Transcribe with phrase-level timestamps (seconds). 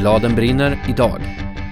[0.00, 1.20] Bladen brinner idag.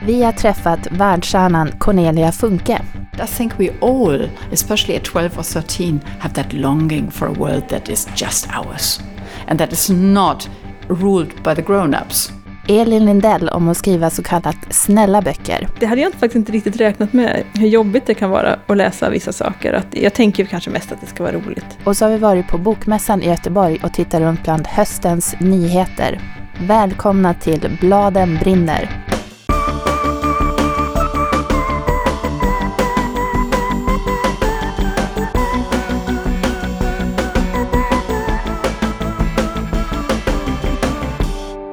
[0.07, 2.83] Vi har träffat världsstjärnan Cornelia Funke.
[3.25, 7.69] I think we all, especially at 12 or 13, have that longing for a world
[7.69, 9.01] that is just ours
[9.47, 10.51] and that is not
[10.89, 12.33] ruled by the grown-ups.
[12.69, 15.69] Elin Lindell om att skriva så kallat snälla böcker.
[15.81, 19.11] Det hade jag faktiskt inte riktigt räknat med, hur jobbigt det kan vara att läsa
[19.11, 19.73] vissa saker.
[19.73, 21.79] Att jag tänker kanske mest att det ska vara roligt.
[21.85, 26.21] Och så har vi varit på Bokmässan i Göteborg och tittat runt bland höstens nyheter.
[26.61, 29.05] Välkomna till Bladen brinner.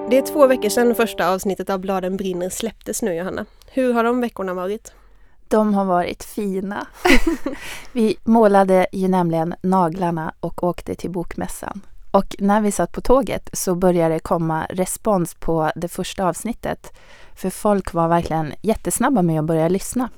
[0.09, 3.45] Det är två veckor sedan första avsnittet av Bladen brinner släpptes nu Johanna.
[3.67, 4.94] Hur har de veckorna varit?
[5.47, 6.88] De har varit fina.
[7.91, 11.81] vi målade ju nämligen naglarna och åkte till bokmässan.
[12.16, 16.94] Och när vi satt på tåget så började det komma respons på det första avsnittet.
[17.35, 20.09] För folk var verkligen jättesnabba med att börja lyssna.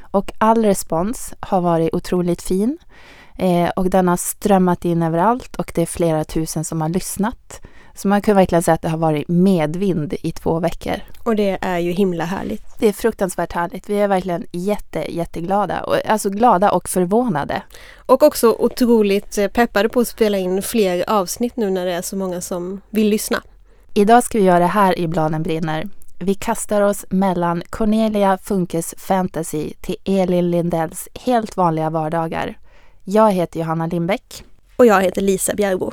[0.00, 2.78] Och all respons har varit otroligt fin.
[3.36, 7.60] Eh, och den har strömmat in överallt och det är flera tusen som har lyssnat.
[7.98, 10.94] Så man kan verkligen säga att det har varit medvind i två veckor.
[11.22, 12.62] Och det är ju himla härligt.
[12.78, 13.88] Det är fruktansvärt härligt.
[13.88, 15.84] Vi är verkligen jätte, jätteglada.
[16.08, 17.62] Alltså glada och förvånade.
[17.96, 22.16] Och också otroligt peppade på att spela in fler avsnitt nu när det är så
[22.16, 23.42] många som vill lyssna.
[23.94, 25.88] Idag ska vi göra det här i Bladen brinner.
[26.18, 32.58] Vi kastar oss mellan Cornelia Funkes fantasy till Elin Lindells helt vanliga vardagar.
[33.04, 34.44] Jag heter Johanna Lindbäck.
[34.76, 35.92] Och jag heter Lisa Bjärbo.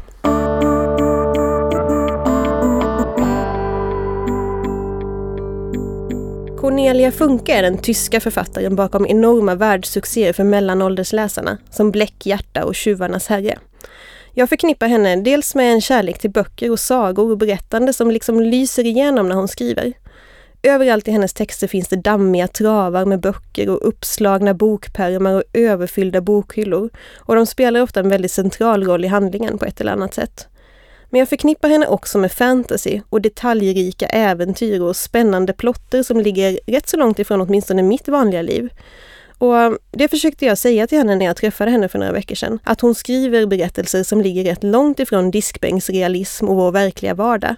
[6.66, 13.28] Cornelia Funke är den tyska författaren bakom enorma världssuccéer för mellanåldersläsarna som Bläckhjärta och Tjuvarnas
[13.28, 13.58] herre.
[14.34, 18.42] Jag förknippar henne dels med en kärlek till böcker och sagor och berättande som liksom
[18.42, 19.94] lyser igenom när hon skriver.
[20.64, 26.22] Överallt i hennes texter finns det dammiga travar med böcker och uppslagna bokpärmar och överfyllda
[26.22, 26.90] bokhyllor.
[27.16, 30.48] Och de spelar ofta en väldigt central roll i handlingen på ett eller annat sätt.
[31.10, 36.60] Men jag förknippar henne också med fantasy och detaljrika äventyr och spännande plotter som ligger
[36.68, 38.70] rätt så långt ifrån åtminstone mitt vanliga liv.
[39.38, 42.36] Och eh, det försökte jag säga till henne när jag träffade henne för några veckor
[42.36, 42.60] sedan.
[42.64, 47.56] Att hon skriver berättelser som ligger rätt långt ifrån diskbänksrealism och vår verkliga vardag.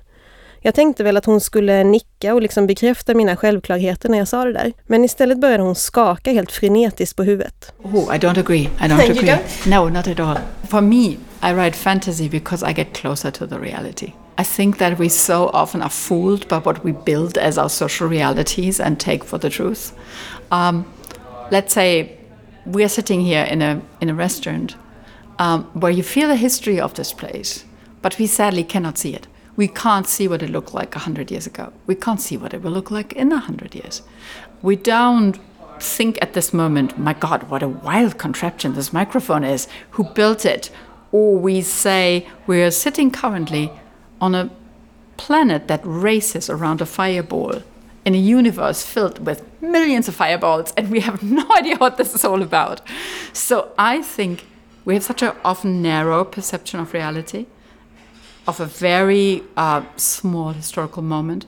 [0.67, 4.45] Jag tänkte väl att hon skulle nicka och liksom bekräfta mina självklarheter när jag sa
[4.45, 4.73] det där.
[4.87, 7.73] Men istället började hon skaka helt frenetiskt på huvudet.
[7.83, 8.61] Oh, I don't agree.
[8.61, 9.29] I don't agree.
[9.29, 9.69] Don't?
[9.69, 10.37] No, not at all.
[10.69, 14.11] For me, I write fantasy because I get closer to the reality.
[14.41, 18.09] I think that we so often are fooled by what we build as our social
[18.09, 19.93] realities and take for the truth.
[20.51, 20.85] Um,
[21.51, 22.09] let's say
[22.65, 24.75] we are sitting here in a in a restaurant
[25.39, 27.65] um, where you feel the history of this place,
[28.01, 31.47] but we sadly cannot see it we can't see what it looked like 100 years
[31.47, 31.73] ago.
[31.87, 34.03] We can't see what it will look like in 100 years.
[34.61, 35.37] We don't
[35.79, 39.67] think at this moment, my God, what a wild contraption this microphone is.
[39.91, 40.69] Who built it?
[41.11, 43.71] Or we say we're sitting currently
[44.21, 44.51] on a
[45.17, 47.63] planet that races around a fireball
[48.05, 52.13] in a universe filled with millions of fireballs, and we have no idea what this
[52.13, 52.81] is all about.
[53.33, 54.45] So I think
[54.85, 57.47] we have such an often narrow perception of reality
[58.47, 61.45] of a very uh, small historical moment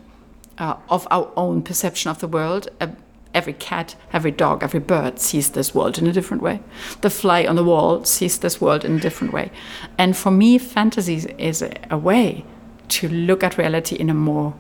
[0.58, 2.68] uh, of our own perception of the world.
[2.82, 2.88] Uh,
[3.34, 6.60] every cat, every dog, every bird sees this world in a different way.
[7.02, 9.52] The fly on the wall sees this world in a different way.
[9.98, 12.44] And for me, fantasy is a, a way
[12.90, 14.56] to look at reality in a more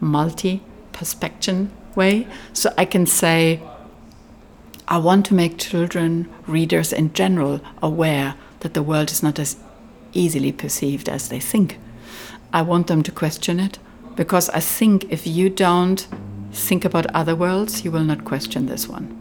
[0.00, 0.62] multi
[0.92, 2.26] perspective way.
[2.52, 3.60] So I can say,
[4.88, 9.56] I want to make children, readers in general, aware that the world is not as
[10.12, 11.78] easily perceived as they think.
[12.52, 13.78] I want them to question it
[14.16, 16.06] because I think if you don't
[16.52, 19.16] think about other worlds, you will not question this one.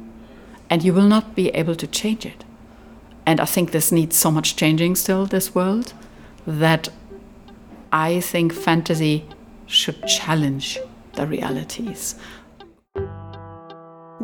[0.69, 2.43] And you will not be able to change it.
[3.25, 5.93] And I think this needs so much changing still, this world,
[6.47, 6.89] that
[7.91, 9.25] I think fantasy
[9.67, 10.79] should challenge
[11.13, 12.15] the realities.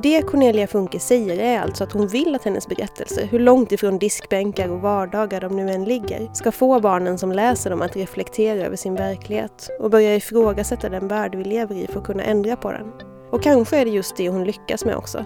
[0.04, 4.00] Det Cornelia Funke säger är alltså att hon vill att hennes berättelser, hur långt ifrån
[4.00, 8.66] diskbänkar och vardagar de nu än ligger, ska få barnen som läser dem att reflektera
[8.66, 12.56] över sin verklighet och börja ifrågasätta den värld vi lever i för att kunna ändra
[12.56, 12.92] på den.
[13.32, 15.26] Och kanske är det just det hon lyckas med också.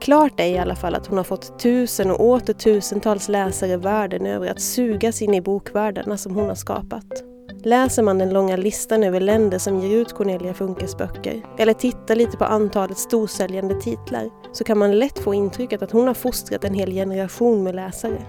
[0.00, 4.26] Klart är i alla fall att hon har fått tusen och åter tusentals läsare världen
[4.26, 7.24] över att sugas in i bokvärldarna som hon har skapat.
[7.64, 12.16] Läser man den långa listan över länder som ger ut Cornelia Funkes böcker, eller tittar
[12.16, 16.64] lite på antalet storsäljande titlar, så kan man lätt få intrycket att hon har fostrat
[16.64, 18.22] en hel generation med läsare.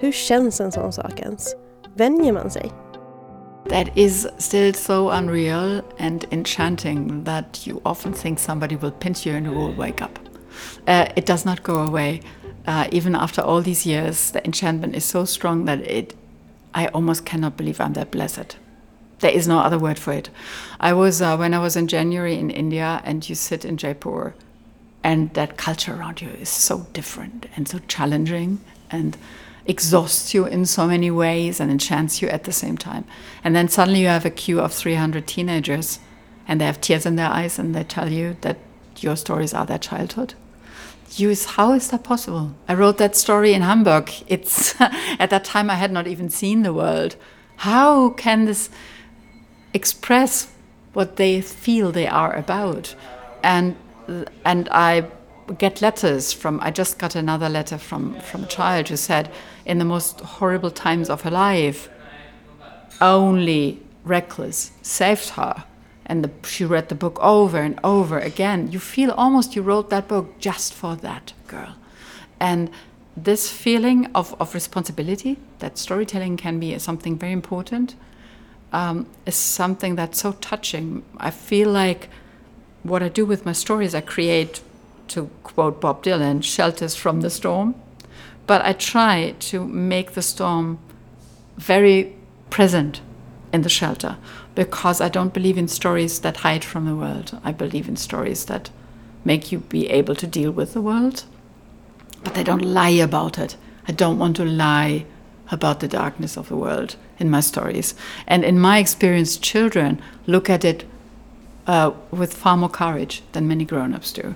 [0.00, 1.54] Hur känns en sån sak ens?
[1.96, 2.72] Vänjer man sig?
[3.68, 9.34] that is still so unreal and enchanting that you often think somebody will pinch you
[9.34, 10.18] and you will wake up.
[10.86, 12.22] Uh, it does not go away.
[12.66, 16.14] Uh, even after all these years, the enchantment is so strong that it,
[16.74, 18.56] I almost cannot believe I'm that blessed.
[19.20, 20.30] There is no other word for it.
[20.78, 24.34] I was uh, when I was in January in India, and you sit in Jaipur,
[25.02, 28.60] and that culture around you is so different and so challenging
[28.90, 29.16] and
[29.66, 33.04] exhausts you in so many ways and enchants you at the same time.
[33.44, 36.00] And then suddenly you have a queue of 300 teenagers
[36.48, 38.56] and they have tears in their eyes and they tell you that
[38.96, 40.34] your stories are their childhood.
[41.12, 42.54] You, how is that possible?
[42.66, 44.10] I wrote that story in Hamburg.
[44.26, 47.16] It's at that time I had not even seen the world.
[47.56, 48.70] How can this
[49.78, 50.48] express
[50.92, 52.94] what they feel they are about?
[53.42, 53.76] And
[54.44, 55.04] and I
[55.58, 59.30] get letters from I just got another letter from from a child who said
[59.64, 61.88] in the most horrible times of her life
[63.00, 65.64] only reckless saved her.
[66.06, 68.72] And the, she read the book over and over again.
[68.72, 71.76] You feel almost you wrote that book just for that girl.
[72.40, 72.70] And
[73.14, 77.94] this feeling of, of responsibility that storytelling can be something very important
[78.72, 82.08] um, is something that's so touching i feel like
[82.82, 84.60] what i do with my stories i create
[85.08, 87.74] to quote Bob Dylan, shelters from the storm.
[88.46, 90.78] But I try to make the storm
[91.56, 92.14] very
[92.50, 93.00] present
[93.52, 94.16] in the shelter
[94.54, 97.38] because I don't believe in stories that hide from the world.
[97.44, 98.70] I believe in stories that
[99.24, 101.24] make you be able to deal with the world,
[102.22, 103.56] but they don't lie about it.
[103.86, 105.04] I don't want to lie
[105.50, 107.94] about the darkness of the world in my stories.
[108.26, 110.84] And in my experience, children look at it
[111.66, 114.34] uh, with far more courage than many grown ups do.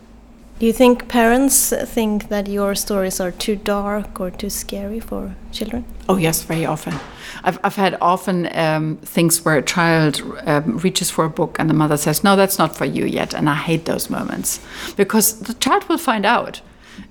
[0.58, 5.34] Do you think parents think that your stories are too dark or too scary for
[5.50, 5.84] children?
[6.08, 6.94] Oh, yes, very often.
[7.42, 11.68] I've, I've had often um, things where a child um, reaches for a book and
[11.68, 13.34] the mother says, No, that's not for you yet.
[13.34, 14.60] And I hate those moments
[14.96, 16.60] because the child will find out.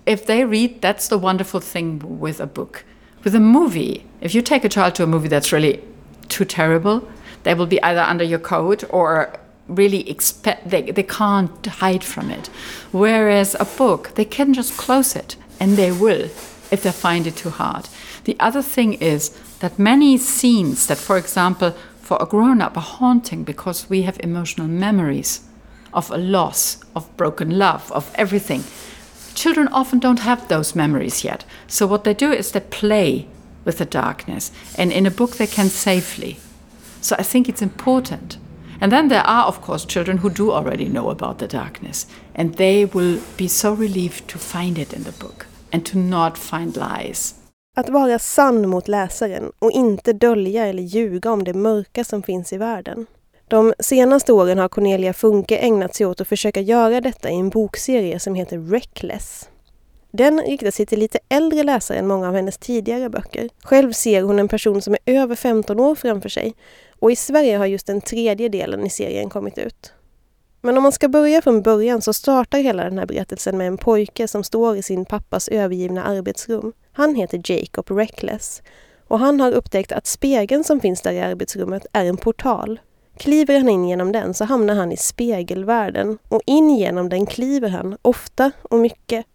[0.06, 2.86] If they read, that's the wonderful thing with a book.
[3.26, 5.84] With a movie, if you take a child to a movie that's really
[6.30, 7.08] too terrible,
[7.44, 9.34] they will be either under your coat or
[9.68, 12.48] really expect they, they can't hide from it.
[12.92, 16.30] Whereas a book they can just close it and they will
[16.72, 17.90] if they find it too hard.
[18.24, 19.30] The other thing is
[19.60, 24.68] that many scenes that for example for a grown-up are haunting because we have emotional
[24.68, 25.42] memories
[25.94, 28.64] of a loss of broken love of everything
[29.34, 31.46] children often don't have those memories yet.
[31.68, 33.28] So what they do is they play
[33.66, 36.38] with the darkness and in a book they can safely
[37.02, 38.38] so i think it's important
[38.82, 42.56] and then there are, of course, children who do already know about the darkness, and
[42.56, 46.76] they will be so relieved to find it in the book and to not find
[46.76, 47.36] lies.
[47.78, 52.54] Att vara sann mot läsaren och inte dölja eller ljuga om det mörka som finns
[52.54, 53.06] i världen.
[53.48, 57.50] De senaste åren har Cornelia Funke ägnat sig åt att försöka göra detta i en
[57.50, 59.50] bokserie som heter Reckless.
[60.12, 63.50] Den riktar sig till lite äldre läsare än många av hennes tidigare böcker.
[63.64, 66.54] Själv ser hon en person som är över 15 år framför sig
[67.00, 69.94] och i Sverige har just den tredje delen i serien kommit ut.
[70.62, 73.78] Men om man ska börja från början så startar hela den här berättelsen med en
[73.78, 76.74] pojke som står i sin pappas övergivna arbetsrum.
[76.92, 78.62] Han heter Jacob Reckless
[79.08, 82.80] och han har upptäckt att spegeln som finns där i arbetsrummet är en portal.
[83.18, 87.70] Kliver han in genom den så hamnar han i spegelvärlden och in genom den kliver
[87.70, 89.26] han, ofta och mycket.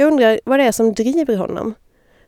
[0.00, 1.74] Jag undrar vad det är som driver honom.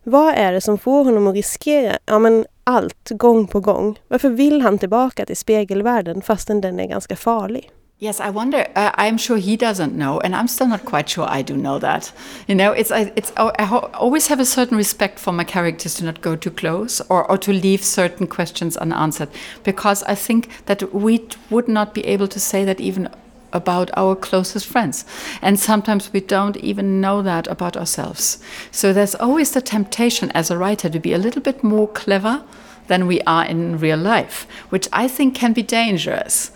[0.03, 3.99] Vad är det som får honom att riskera ja, men allt gång på gång?
[4.07, 7.71] Varför vill han tillbaka till spegelvärlden fastän den är ganska farlig?
[7.99, 8.59] Yes, I wonder.
[8.59, 11.79] Uh, I'm sure he doesn't know, and I'm still not quite sure I do know
[11.79, 12.13] that.
[12.47, 13.31] You know, it's I, it's.
[13.37, 17.03] Oh, I always have a certain respect for my characters to not go too close
[17.09, 19.29] or, or to leave certain questions unanswered,
[19.63, 23.07] because I think that we would not be able to say that even
[23.53, 25.05] about our closest friends.
[25.41, 28.39] And sometimes we don't even know that about ourselves.
[28.71, 32.43] So there's always the temptation as a writer to be a little bit more clever
[32.87, 36.51] than we are in real life, which I think can be dangerous.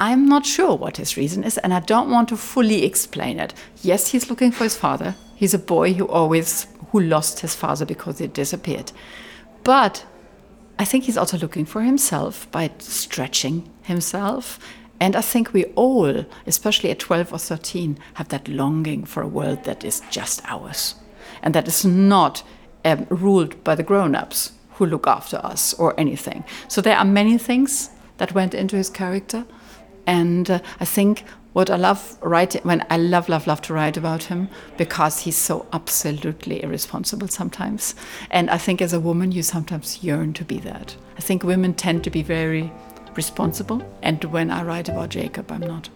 [0.00, 3.52] I'm not sure what his reason is, and I don't want to fully explain it.
[3.82, 5.14] Yes, he's looking for his father.
[5.36, 8.92] He's a boy who always who lost his father because he disappeared.
[9.62, 10.04] But
[10.78, 14.58] I think he's also looking for himself by stretching himself
[15.00, 19.28] and I think we all, especially at 12 or 13, have that longing for a
[19.28, 20.94] world that is just ours
[21.42, 22.42] and that is not
[22.84, 26.44] um, ruled by the grown ups who look after us or anything.
[26.68, 29.46] So there are many things that went into his character.
[30.06, 33.96] And uh, I think what I love writing when I love love love to write
[33.96, 37.96] about him because he's so absolutely irresponsible sometimes
[38.30, 41.74] and I think as a woman you sometimes yearn to be that I think women
[41.74, 42.72] tend to be very
[43.14, 45.90] responsible and when I write about Jacob I'm not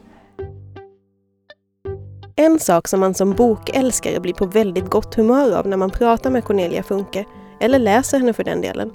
[2.36, 6.30] En sak som man som bokälskare blir på väldigt gott humör av när man pratar
[6.30, 7.24] med Cornelia Funke,
[7.60, 8.92] eller läser henne för den delen,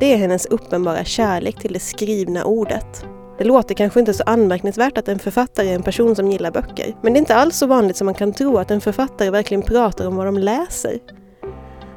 [0.00, 3.04] det är hennes uppenbara kärlek till det skrivna ordet.
[3.38, 6.96] Det låter kanske inte så anmärkningsvärt att en författare är en person som gillar böcker,
[7.02, 9.62] men det är inte alls så vanligt som man kan tro att en författare verkligen
[9.62, 10.98] pratar om vad de läser.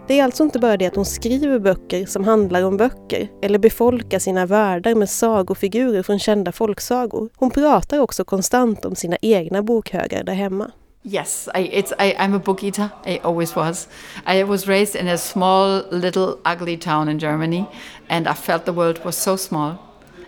[0.08, 3.60] Det är alltså inte bara det att hon skriver böcker som handlar om böcker eller
[3.60, 7.30] befolkar sina världar med sagofigurer från kända folksagor.
[7.36, 10.72] Hon pratar också konstant om sina egna bokhögar där hemma.
[11.06, 12.90] Yes, I, it's, I, I'm a book eater.
[13.06, 13.88] I always was.
[14.26, 17.66] I was raised in a small, little, ugly town in Germany,
[18.10, 19.74] and I felt the world was so small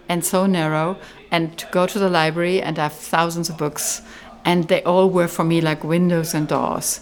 [0.10, 0.96] and so narrow.
[1.32, 4.01] And to go to the library and have thousands of books,
[4.44, 7.01] and they all were for me like windows and doors.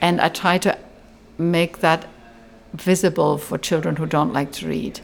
[0.00, 0.76] And I try to
[1.40, 2.06] make that
[2.74, 5.00] visible for children who don't like to read.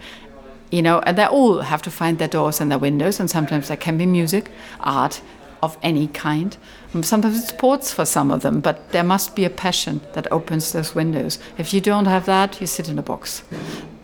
[0.71, 3.69] You know, and they all have to find their doors and their windows, and sometimes
[3.69, 4.51] there can be music,
[4.81, 5.21] art,
[5.63, 6.57] of any kind.
[6.95, 10.31] Um, sometimes it's sports for some of them, but there must be a passion that
[10.31, 11.39] opens those windows.
[11.59, 13.43] If you don't have that, you sit in a box.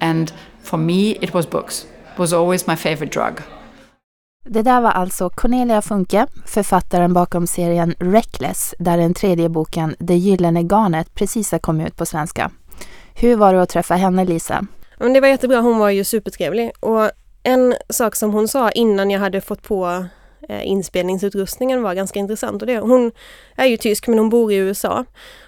[0.01, 1.87] And for me, it was books.
[2.13, 3.43] It was always my favorite drug.
[4.45, 10.17] Det där var alltså Cornelia Funke, författaren bakom serien Reckless, där den tredje boken Det
[10.17, 12.51] gyllene garnet precis har kommit ut på svenska.
[13.15, 14.67] Hur var det att träffa henne, Lisa?
[14.99, 16.71] det var jättebra, hon var ju supertrevlig.
[16.81, 17.11] Och
[17.43, 20.05] en sak som hon sa innan jag hade fått på
[20.49, 22.63] Eh, inspelningsutrustningen var ganska intressant.
[22.63, 23.13] Och det, hon
[23.57, 25.05] är ju tysk men hon bor i USA.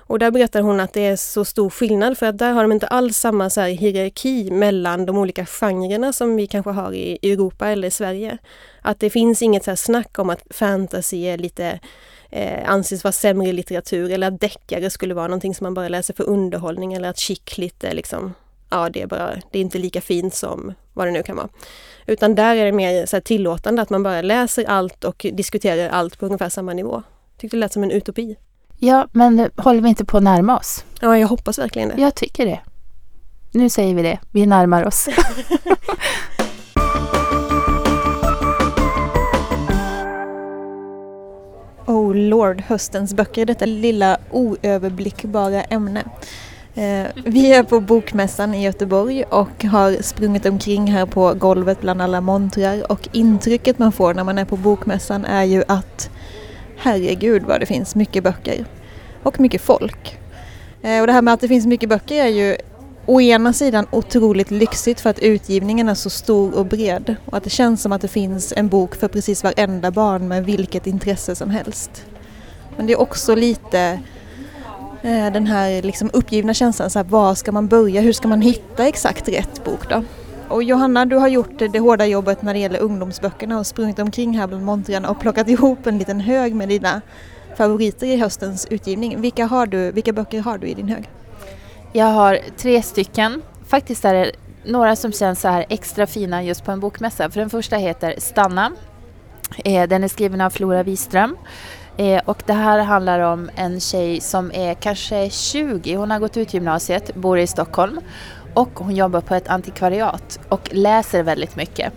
[0.06, 2.72] Och där berättar hon att det är så stor skillnad för att där har de
[2.72, 7.68] inte alls samma så hierarki mellan de olika genrerna som vi kanske har i Europa
[7.68, 8.38] eller i Sverige.
[8.82, 11.80] Att det finns inget så snack om att fantasy är lite
[12.30, 16.14] eh, anses vara sämre litteratur eller att deckare skulle vara någonting som man bara läser
[16.14, 18.34] för underhållning eller att chick lite liksom,
[18.70, 21.48] ja det är bara, det är inte lika fint som vad det nu kan vara.
[22.06, 26.18] Utan där är det mer så tillåtande att man bara läser allt och diskuterar allt
[26.18, 27.02] på ungefär samma nivå.
[27.38, 28.36] Tyckte det lät som en utopi.
[28.78, 30.84] Ja, men håller vi inte på att närma oss?
[31.00, 32.00] Ja, jag hoppas verkligen det.
[32.00, 32.60] Jag tycker det.
[33.50, 34.18] Nu säger vi det.
[34.30, 35.08] Vi närmar oss.
[41.86, 46.04] oh Lord, höstens böcker, detta lilla oöverblickbara ämne.
[46.76, 52.02] Eh, vi är på Bokmässan i Göteborg och har sprungit omkring här på golvet bland
[52.02, 56.10] alla montrar och intrycket man får när man är på Bokmässan är ju att
[56.76, 58.64] herregud vad det finns mycket böcker
[59.22, 60.18] och mycket folk.
[60.82, 62.56] Eh, och det här med att det finns mycket böcker är ju
[63.06, 67.44] å ena sidan otroligt lyxigt för att utgivningen är så stor och bred och att
[67.44, 71.34] det känns som att det finns en bok för precis varenda barn med vilket intresse
[71.34, 72.04] som helst.
[72.76, 74.00] Men det är också lite
[75.04, 78.40] Eh, den här liksom uppgivna känslan, så här, var ska man börja, hur ska man
[78.40, 80.02] hitta exakt rätt bok då?
[80.48, 84.38] Och Johanna, du har gjort det hårda jobbet när det gäller ungdomsböckerna och sprungit omkring
[84.38, 87.00] här bland montrarna och plockat ihop en liten hög med dina
[87.56, 89.20] favoriter i höstens utgivning.
[89.20, 91.08] Vilka, har du, vilka böcker har du i din hög?
[91.92, 93.42] Jag har tre stycken.
[93.66, 94.32] Faktiskt är det
[94.64, 97.30] några som känns så här extra fina just på en bokmässa.
[97.30, 98.72] För den första heter Stanna.
[99.64, 101.36] Eh, den är skriven av Flora Wiström
[101.96, 106.36] Eh, och det här handlar om en tjej som är kanske 20, hon har gått
[106.36, 108.00] ut gymnasiet, bor i Stockholm.
[108.54, 111.92] Och hon jobbar på ett antikvariat och läser väldigt mycket.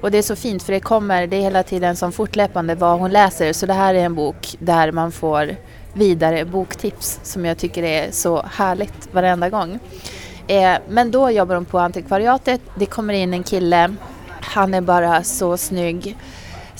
[0.00, 2.98] Och det är så fint för det kommer, det är hela tiden som fortlöpande vad
[2.98, 3.52] hon läser.
[3.52, 5.56] Så det här är en bok där man får
[5.92, 9.78] vidare boktips som jag tycker är så härligt varenda gång.
[10.46, 13.94] Eh, men då jobbar hon på antikvariatet, det kommer in en kille,
[14.40, 16.16] han är bara så snygg.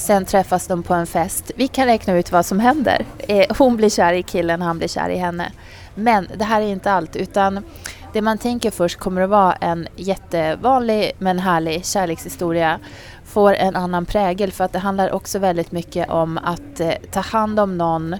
[0.00, 1.50] Sen träffas de på en fest.
[1.56, 3.04] Vi kan räkna ut vad som händer.
[3.18, 5.52] Eh, hon blir kär i killen, han blir kär i henne.
[5.94, 7.64] Men det här är inte allt utan
[8.12, 12.78] det man tänker först kommer att vara en jättevanlig men härlig kärlekshistoria
[13.24, 17.20] får en annan prägel för att det handlar också väldigt mycket om att eh, ta
[17.20, 18.12] hand om någon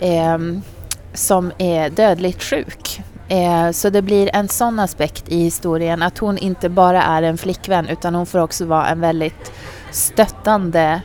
[0.00, 0.38] eh,
[1.14, 3.02] som är dödligt sjuk.
[3.28, 7.38] Eh, så det blir en sån aspekt i historien att hon inte bara är en
[7.38, 9.52] flickvän utan hon får också vara en väldigt
[9.90, 11.00] stöttande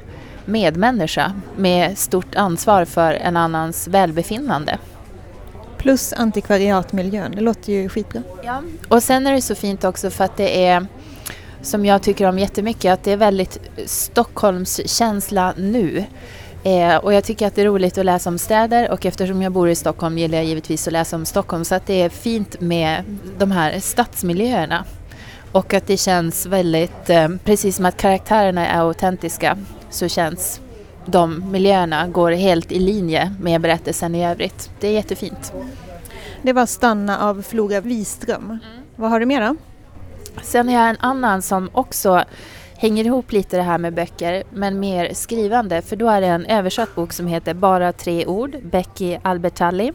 [0.46, 4.78] medmänniska med stort ansvar för en annans välbefinnande.
[5.78, 8.22] Plus antikvariatmiljön, det låter ju skitbra.
[8.44, 10.88] Ja, och sen är det så fint också för att det är
[11.62, 16.06] som jag tycker om jättemycket, att det är väldigt Stockholmskänsla nu.
[16.64, 19.52] Eh, och jag tycker att det är roligt att läsa om städer och eftersom jag
[19.52, 22.62] bor i Stockholm gillar jag givetvis att läsa om Stockholm så att det är fint
[22.62, 23.04] med
[23.38, 24.86] de här stadsmiljöerna.
[25.52, 29.58] Och att det känns väldigt, eh, precis som att karaktärerna är autentiska,
[29.96, 30.62] så känns
[31.06, 34.70] de miljöerna går helt i linje med berättelsen i övrigt.
[34.80, 35.54] Det är jättefint.
[36.42, 38.44] Det var Stanna av Flora Wiström.
[38.44, 38.60] Mm.
[38.96, 39.56] Vad har du mer då?
[40.44, 42.24] Sen har jag en annan som också
[42.78, 45.82] hänger ihop lite det här med böcker, men mer skrivande.
[45.82, 49.94] För då är det en översatt bok som heter Bara tre ord, Becky Albertalli.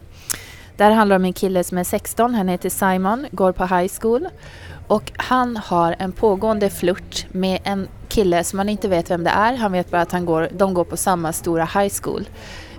[0.76, 3.92] Där handlar det om en kille som är 16, han heter Simon, går på high
[4.00, 4.28] school.
[4.86, 9.30] Och han har en pågående flört med en kille som man inte vet vem det
[9.30, 9.54] är.
[9.54, 12.28] Han vet bara att han går, de går på samma stora high school.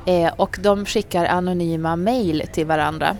[0.05, 3.17] Eh, och de skickar anonyma mail till varandra.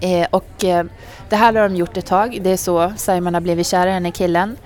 [0.00, 0.84] Eh, och eh,
[1.28, 2.38] det här har de gjort ett tag.
[2.42, 4.56] Det är så Simon har blivit kär i den här killen.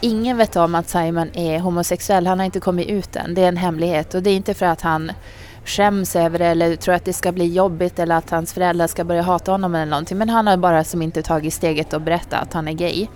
[0.00, 2.26] Ingen vet om att Simon är homosexuell.
[2.26, 3.34] Han har inte kommit ut än.
[3.34, 4.14] Det är en hemlighet.
[4.14, 5.12] Och det är inte för att han
[5.64, 9.04] skäms över det eller tror att det ska bli jobbigt eller att hans föräldrar ska
[9.04, 10.18] börja hata honom eller någonting.
[10.18, 13.06] Men han har bara som inte tagit steget och berättat att han är gay.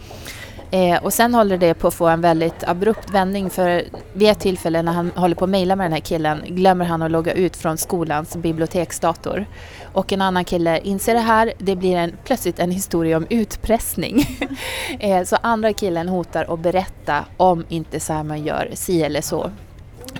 [0.74, 4.40] Eh, och sen håller det på att få en väldigt abrupt vändning för vid ett
[4.40, 7.32] tillfälle när han håller på att mejla med den här killen glömmer han att logga
[7.32, 9.46] ut från skolans biblioteksdator.
[9.92, 14.38] Och en annan kille inser det här, det blir en, plötsligt en historia om utpressning.
[15.00, 19.50] eh, så andra killen hotar att berätta om inte Simon gör si eller så.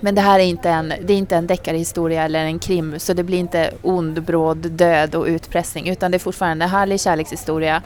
[0.00, 3.12] Men det här är inte en, det är inte en deckarhistoria eller en krim så
[3.12, 7.82] det blir inte ond, bråd, död och utpressning utan det är fortfarande en härlig kärlekshistoria.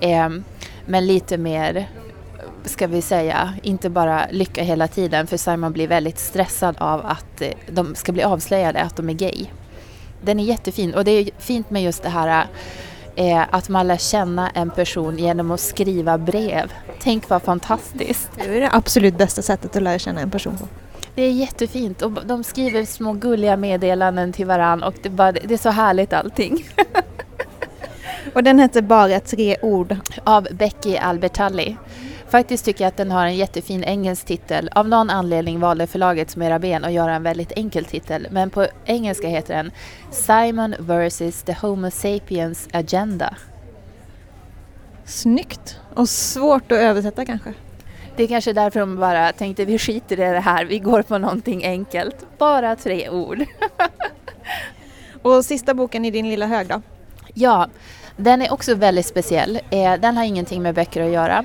[0.00, 0.28] Eh,
[0.86, 1.88] men lite mer
[2.64, 7.40] ska vi säga, inte bara lycka hela tiden för Simon blir väldigt stressad av att
[7.40, 9.46] eh, de ska bli avslöjade att de är gay.
[10.22, 12.46] Den är jättefin och det är fint med just det här
[13.16, 16.72] eh, att man lär känna en person genom att skriva brev.
[17.00, 18.30] Tänk vad fantastiskt!
[18.36, 20.68] Det är det absolut bästa sättet att lära känna en person på.
[21.14, 25.54] Det är jättefint och de skriver små gulliga meddelanden till varann och det, bara, det
[25.54, 26.66] är så härligt allting.
[28.32, 29.96] och den heter Bara tre ord?
[30.24, 31.76] Av Becky Albertalli.
[32.34, 34.70] Faktiskt tycker jag att den har en jättefin engelsk titel.
[34.74, 38.28] Av någon anledning valde förlaget Smera Ben att göra en väldigt enkel titel.
[38.30, 39.70] Men på engelska heter den
[40.10, 41.42] Simon vs.
[41.42, 43.36] the Homo sapiens Agenda.
[45.04, 45.80] Snyggt!
[45.94, 47.54] Och svårt att översätta kanske?
[48.16, 51.18] Det är kanske därför de bara tänkte vi skiter i det här, vi går på
[51.18, 52.26] någonting enkelt.
[52.38, 53.44] Bara tre ord.
[55.22, 56.82] Och sista boken i din lilla hög då?
[57.34, 57.68] Ja,
[58.16, 59.60] den är också väldigt speciell.
[59.70, 61.44] Eh, den har ingenting med böcker att göra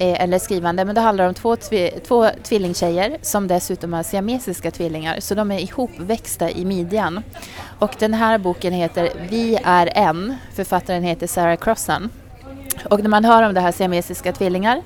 [0.00, 4.70] Eh, eller skrivande, men det handlar om två, tvi, två tvillingtjejer som dessutom har siamesiska
[4.70, 7.22] tvillingar, så de är ihopväxta i midjan.
[7.78, 12.10] Och den här boken heter Vi är en, författaren heter Sarah Crossan.
[12.90, 14.82] Och när man hör om det här siamesiska tvillingar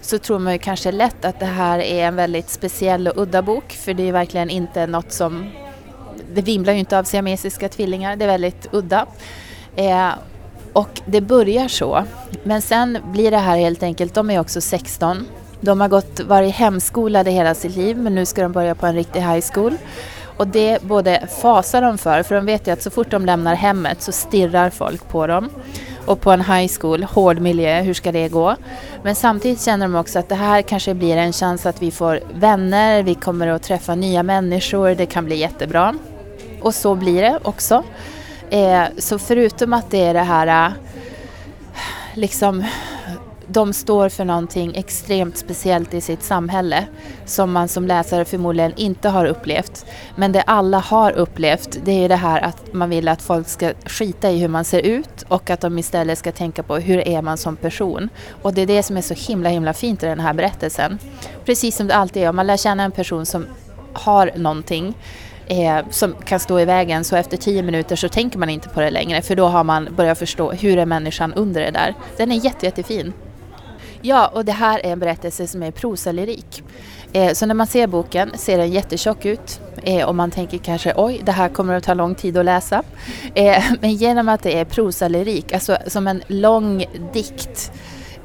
[0.00, 3.42] så tror man ju kanske lätt att det här är en väldigt speciell och udda
[3.42, 5.50] bok, för det är verkligen inte något som...
[6.34, 9.06] Det vimlar ju inte av siamesiska tvillingar, det är väldigt udda.
[9.76, 10.10] Eh,
[10.72, 12.04] och det börjar så.
[12.42, 15.26] Men sen blir det här helt enkelt, de är också 16.
[15.60, 18.94] De har gått, varit hemskolade hela sitt liv men nu ska de börja på en
[18.94, 19.76] riktig high school.
[20.36, 23.54] Och det både fasar de för, för de vet ju att så fort de lämnar
[23.54, 25.48] hemmet så stirrar folk på dem.
[26.06, 28.56] Och på en high school, hård miljö, hur ska det gå?
[29.02, 32.20] Men samtidigt känner de också att det här kanske blir en chans att vi får
[32.34, 35.94] vänner, vi kommer att träffa nya människor, det kan bli jättebra.
[36.60, 37.84] Och så blir det också.
[38.52, 40.72] Eh, så förutom att det är det här eh,
[42.14, 42.64] liksom
[43.46, 46.86] de står för någonting extremt speciellt i sitt samhälle
[47.24, 49.86] som man som läsare förmodligen inte har upplevt.
[50.16, 53.72] Men det alla har upplevt det är det här att man vill att folk ska
[53.86, 57.22] skita i hur man ser ut och att de istället ska tänka på hur är
[57.22, 58.08] man som person.
[58.42, 60.98] Och det är det som är så himla himla fint i den här berättelsen.
[61.44, 63.46] Precis som det alltid är, om man lär känna en person som
[63.92, 64.94] har någonting
[65.46, 68.80] eh, som kan stå i vägen så efter tio minuter så tänker man inte på
[68.80, 71.94] det längre för då har man börjat förstå hur är människan under det där.
[72.16, 73.12] Den är jätte, jättefin.
[74.04, 76.62] Ja, och det här är en berättelse som är prosalyrik.
[77.12, 80.92] Eh, så när man ser boken ser den jättetjock ut eh, och man tänker kanske
[80.96, 82.82] oj, det här kommer att ta lång tid att läsa.
[83.34, 87.72] Eh, men genom att det är prosalyrik, alltså som en lång dikt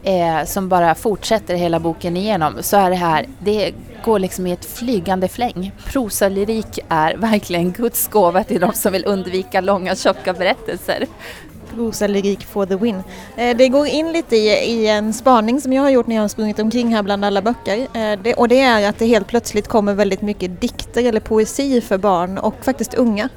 [0.03, 3.73] eh, som bara fortsätter hela boken igenom så är det här, det
[4.07, 5.71] går liksom i ett flygande fläng.
[5.85, 11.05] Prosalyrik är verkligen Guds gåva till de som vill undvika långa tjocka berättelser.
[11.75, 13.03] Prosalyrik for the win.
[13.37, 16.23] Eh, det går in lite i, i, en spaning som jag har gjort när jag
[16.23, 17.77] har sprungit omkring här bland alla böcker.
[17.77, 21.81] Eh, det, och det är att det helt plötsligt kommer väldigt mycket dikter eller poesi
[21.81, 23.29] för barn och faktiskt unga.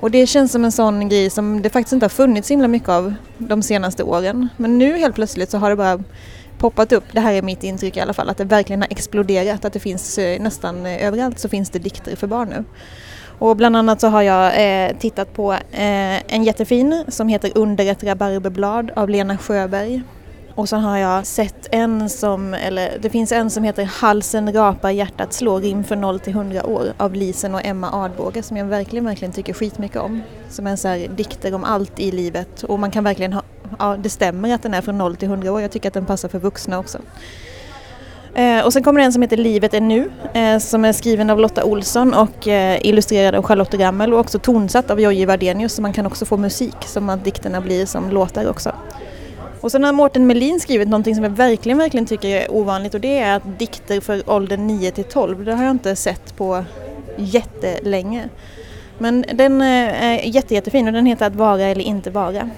[0.00, 2.68] Och det känns som en sån grej som det faktiskt inte har funnits så himla
[2.68, 4.48] mycket av de senaste åren.
[4.56, 6.02] Men nu helt plötsligt så har det bara
[6.62, 9.64] poppat upp, det här är mitt intryck i alla fall, att det verkligen har exploderat,
[9.64, 12.64] att det finns eh, nästan eh, överallt så finns det dikter för barn nu.
[13.38, 17.90] Och bland annat så har jag eh, tittat på eh, en jättefin som heter Under
[17.90, 20.02] ett rabarberblad av Lena Sjöberg.
[20.54, 24.90] Och sen har jag sett en som, eller det finns en som heter Halsen rapar
[24.90, 28.66] hjärtat slår, rim för 0 till 100 år av Lisen och Emma Adbåge som jag
[28.66, 30.22] verkligen, verkligen tycker skitmycket om.
[30.48, 33.42] Som är så här dikter om allt i livet och man kan verkligen ha,
[33.78, 36.06] ja det stämmer att den är från 0 till 100 år, jag tycker att den
[36.06, 36.98] passar för vuxna också.
[38.34, 41.30] Eh, och sen kommer det en som heter Livet är nu eh, som är skriven
[41.30, 45.72] av Lotta Olsson och eh, illustrerad av Charlotte Gammel och också tonsatt av Jojje Wardenius
[45.72, 48.72] så man kan också få musik som att dikterna blir som låtar också.
[49.60, 53.00] Och sen har Mårten Melin skrivit någonting som jag verkligen, verkligen tycker är ovanligt och
[53.00, 56.64] det är att dikter för åldern 9 till 12, det har jag inte sett på
[57.16, 58.28] jättelänge.
[58.98, 62.50] Men den eh, är jätte, jättefin och den heter Att vara eller inte vara.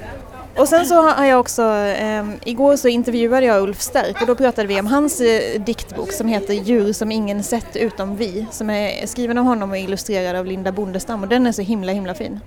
[0.57, 4.35] Och sen så har jag också, eh, igår så intervjuade jag Ulf Stärk och då
[4.35, 8.71] pratade vi om hans eh, diktbok som heter Djur som ingen sett utom vi, som
[8.71, 12.15] är skriven av honom och illustrerad av Linda Bondestam och den är så himla himla
[12.15, 12.41] fin.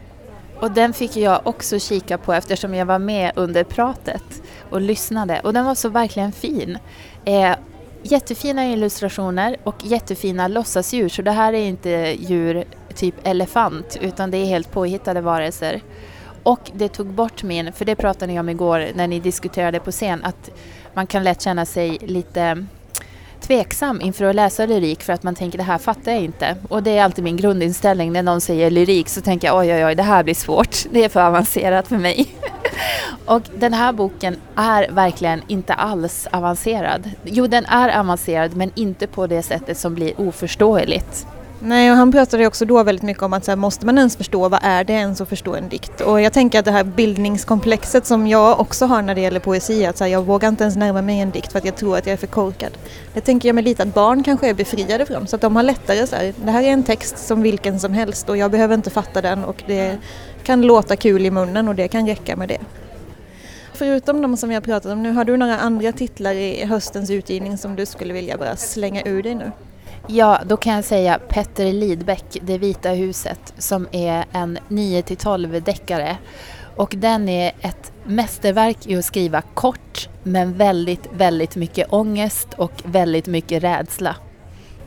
[0.62, 5.40] Och den fick jag också kika på eftersom jag var med under pratet och lyssnade
[5.44, 6.78] och den var så verkligen fin.
[7.26, 7.56] Eh,
[8.04, 11.90] jättefina illustrationer och jättefina låtsasdjur så det här är inte
[12.20, 12.64] djur
[12.96, 15.82] typ elefant utan det är helt påhittade varelser.
[16.48, 19.92] Och det tog bort min, för det pratade ni om igår när ni diskuterade på
[19.92, 20.50] scen, att
[20.94, 22.66] man kan lätt känna sig lite
[23.42, 26.56] tveksam inför att läsa lyrik för att man tänker det här fattar jag inte.
[26.70, 29.86] Och det är alltid min grundinställning när någon säger lyrik så tänker jag oj oj
[29.86, 32.28] oj det här blir svårt, det är för avancerat för mig.
[33.26, 37.10] och den här boken är verkligen inte alls avancerad.
[37.24, 41.28] Jo den är avancerad men inte på det sättet som blir oförståeligt.
[41.60, 44.18] Nej, och han pratade också då väldigt mycket om att så här, måste man ens
[44.18, 46.02] förstå, vad är det ens att förstå en dikt?
[46.02, 49.86] Och jag tänker att det här bildningskomplexet som jag också har när det gäller poesi,
[49.86, 51.98] att så här, jag vågar inte ens närma mig en dikt för att jag tror
[51.98, 52.72] att jag är för korkad.
[53.14, 55.64] Det tänker jag mig lite att barn kanske är befriade från, så att de har
[55.64, 58.76] lättare så här, det här är en text som vilken som helst och jag behöver
[58.76, 59.98] inte fatta den och det
[60.44, 62.60] kan låta kul i munnen och det kan räcka med det.
[63.74, 67.10] Förutom de som vi har pratat om nu, har du några andra titlar i höstens
[67.10, 69.52] utgivning som du skulle vilja bara slänga ur dig nu?
[70.10, 76.18] Ja, då kan jag säga Petter Lidbeck, Det vita huset, som är en 9-12 deckare.
[76.76, 82.72] Och den är ett mästerverk i att skriva kort men väldigt, väldigt mycket ångest och
[82.86, 84.16] väldigt mycket rädsla.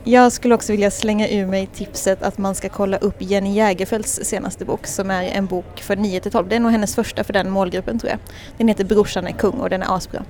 [0.03, 4.19] Jag skulle också vilja slänga ur mig tipset att man ska kolla upp Jenny Jägerfeldts
[4.23, 6.49] senaste bok som är en bok för 9-12.
[6.49, 8.19] Det är nog hennes första för den målgruppen tror jag.
[8.57, 10.23] Den heter Brorsan är kung och den är asbra.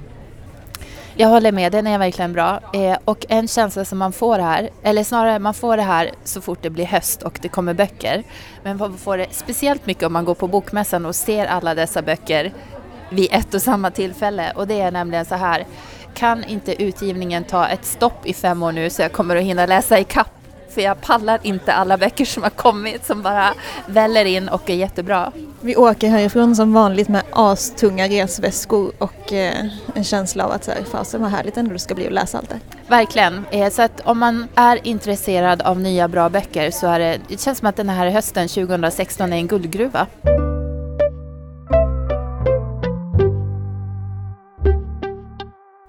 [1.16, 2.60] Jag håller med, den är verkligen bra.
[2.74, 6.42] Eh, och en känsla som man får här, eller snarare man får det här så
[6.42, 8.24] fort det blir höst och det kommer böcker.
[8.64, 12.02] Men man får det speciellt mycket om man går på bokmässan och ser alla dessa
[12.02, 12.54] böcker
[13.10, 14.52] vid ett och samma tillfälle.
[14.56, 15.66] Och det är nämligen så här,
[16.14, 19.66] kan inte utgivningen ta ett stopp i fem år nu så jag kommer att hinna
[19.66, 20.41] läsa i kapp
[20.74, 23.54] för jag pallar inte alla böcker som har kommit som bara
[23.86, 25.32] väller in och är jättebra.
[25.62, 30.72] Vi åker härifrån som vanligt med astunga resväskor och eh, en känsla av att så
[30.72, 33.46] här, fasen vad härligt ändå det ska bli att läsa allt det Verkligen.
[33.52, 37.42] Eh, så att om man är intresserad av nya bra böcker så är det, det
[37.42, 40.08] känns som att den här hösten 2016 är en guldgruva.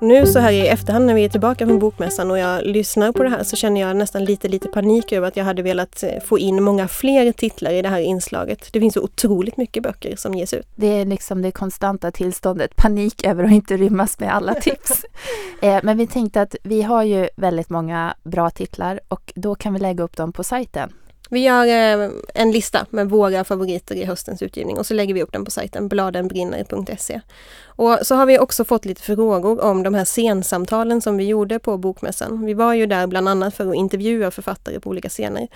[0.02, 3.22] Nu så här i efterhand när vi är tillbaka från bokmässan och jag lyssnar på
[3.22, 6.20] det här så känner jag nästan lite, lite panik över att jag hade velat eh,
[6.24, 8.68] få in många fler titlar i det här inslaget.
[8.72, 10.66] Det finns så otroligt mycket böcker som ges ut.
[10.74, 15.04] Det är liksom det konstanta tillståndet, panik över att inte rymmas med alla tips.
[15.62, 19.72] eh, men vi tänkte att vi har ju väldigt många bra titlar och då kan
[19.72, 20.92] vi lägga upp dem på sajten.
[21.32, 25.22] Vi gör eh, en lista med våra favoriter i höstens utgivning och så lägger vi
[25.22, 27.20] upp den på sajten bladenbrinner.se.
[27.64, 31.58] Och så har vi också fått lite frågor om de här scensamtalen som vi gjorde
[31.58, 32.46] på Bokmässan.
[32.46, 35.48] Vi var ju där bland annat för att intervjua författare på olika scener.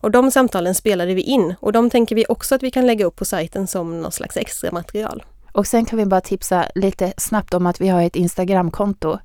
[0.00, 3.04] Och de samtalen spelade vi in och de tänker vi också att vi kan lägga
[3.04, 5.24] upp på sajten som något slags extra material.
[5.52, 9.18] Och sen kan vi bara tipsa lite snabbt om att vi har ett Instagramkonto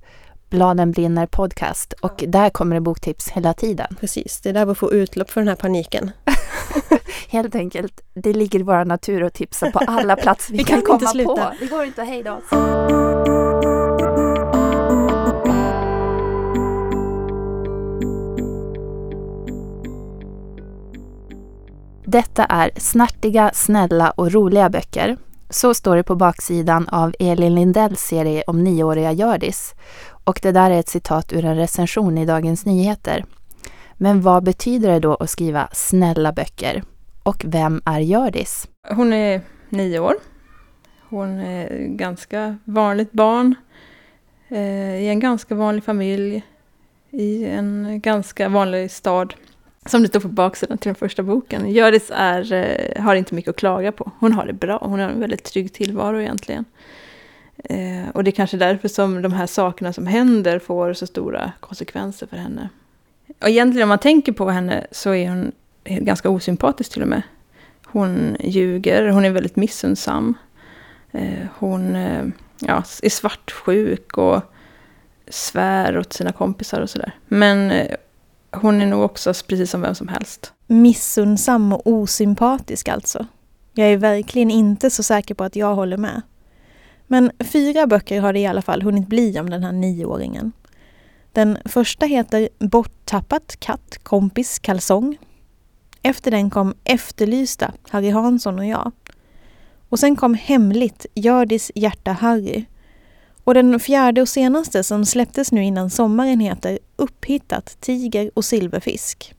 [0.49, 3.87] Bladen brinner podcast och där kommer det boktips hela tiden.
[3.99, 6.11] Precis, det är där vi får utlopp för den här paniken.
[7.29, 10.81] Helt enkelt, det ligger i vår natur att tipsa på alla platser vi, vi kan,
[10.81, 11.35] kan komma sluta.
[11.35, 11.53] på.
[11.59, 12.43] Det går inte att hejda oss.
[22.05, 25.17] Detta är snärtiga, snälla och roliga böcker.
[25.49, 29.75] Så står det på baksidan av Elin Lindells serie om nioåriga Gördis.
[30.23, 33.25] Och det där är ett citat ur en recension i Dagens Nyheter.
[33.97, 36.83] Men vad betyder det då att skriva snälla böcker?
[37.23, 38.67] Och vem är Gördis?
[38.89, 40.15] Hon är nio år.
[41.09, 43.55] Hon är ganska vanligt barn
[44.49, 46.43] eh, i en ganska vanlig familj
[47.11, 49.33] i en ganska vanlig stad.
[49.87, 51.71] Som det står på baksidan till den första boken.
[51.71, 54.11] Hjördis är, eh, har inte mycket att klaga på.
[54.19, 54.79] Hon har det bra.
[54.81, 56.65] Hon har en väldigt trygg tillvaro egentligen.
[57.63, 61.51] Eh, och det är kanske därför som de här sakerna som händer får så stora
[61.59, 62.69] konsekvenser för henne.
[63.41, 65.51] Och egentligen om man tänker på henne så är hon
[65.83, 67.21] ganska osympatisk till och med.
[67.85, 70.33] Hon ljuger, hon är väldigt missundsam.
[71.11, 72.25] Eh, hon eh,
[72.59, 74.41] ja, är svartsjuk och
[75.27, 77.11] svär åt sina kompisar och sådär.
[77.27, 77.95] Men eh,
[78.61, 80.53] hon är nog också precis som vem som helst.
[80.67, 83.25] Missundsam och osympatisk alltså.
[83.73, 86.21] Jag är verkligen inte så säker på att jag håller med.
[87.07, 90.51] Men fyra böcker har det i alla fall hunnit bli om den här nioåringen.
[91.31, 95.17] Den första heter Borttappat katt, kompis, kalsong.
[96.01, 98.91] Efter den kom Efterlysta, Harry Hansson och jag.
[99.89, 102.65] Och sen kom Hemligt, Gördis hjärta Harry.
[103.47, 109.35] Och den fjärde och senaste som släpptes nu innan sommaren heter Upphittat, Tiger och Silverfisk.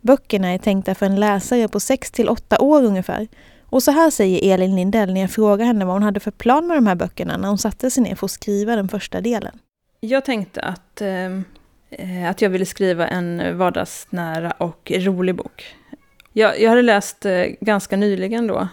[0.00, 3.28] Böckerna är tänkta för en läsare på 6 till 8 år ungefär.
[3.64, 6.66] Och så här säger Elin Lindell när jag frågar henne vad hon hade för plan
[6.66, 9.58] med de här böckerna när hon satte sig ner för att skriva den första delen.
[10.00, 15.76] Jag tänkte att, eh, att jag ville skriva en vardagsnära och rolig bok.
[16.32, 18.68] Jag, jag hade läst eh, ganska nyligen då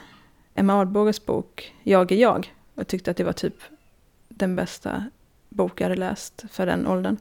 [0.56, 3.56] Emma Ardbåges bok Jag är jag och tyckte att det var typ
[4.38, 5.06] den bästa
[5.50, 7.18] bok jag hade läst för den åldern.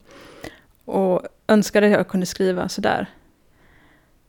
[0.85, 3.07] Och önskade att jag kunde skriva sådär.